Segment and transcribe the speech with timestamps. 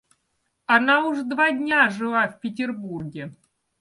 [0.65, 3.35] Она уж два дня жила в Петербурге.